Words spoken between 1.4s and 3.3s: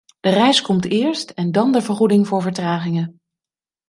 dan de vergoeding voor vertragingen.